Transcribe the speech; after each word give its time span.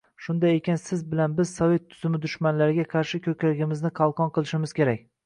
Shunday 0.27 0.53
ekan, 0.59 0.77
siz 0.83 1.03
bilan 1.11 1.35
biz 1.39 1.51
sovet 1.59 1.83
tuzumi 1.91 2.21
dushmanlariga 2.23 2.87
qarshi 2.95 3.21
ko‘kragimizni 3.29 3.93
qalqon 4.01 4.33
qilishimiz 4.39 4.75
kerak. 4.81 5.05